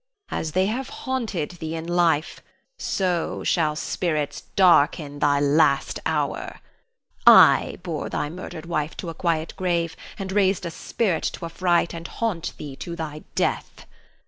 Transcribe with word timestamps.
As 0.31 0.53
they 0.53 0.65
have 0.65 0.89
haunted 0.89 1.51
thee 1.59 1.75
in 1.75 1.85
life, 1.87 2.41
so 2.75 3.43
shall 3.43 3.75
spirits 3.75 4.41
darken 4.55 5.19
thy 5.19 5.39
last 5.39 5.99
hour. 6.07 6.59
I 7.27 7.77
bore 7.83 8.09
thy 8.09 8.27
murdered 8.31 8.65
wife 8.65 8.97
to 8.97 9.09
a 9.09 9.13
quiet 9.13 9.53
grave, 9.57 9.95
and 10.17 10.31
raised 10.31 10.65
a 10.65 10.71
spirit 10.71 11.25
to 11.35 11.45
affright 11.45 11.93
and 11.93 12.07
haunt 12.07 12.53
thee 12.57 12.75
to 12.77 12.95
thy 12.95 13.21
death. 13.35 13.85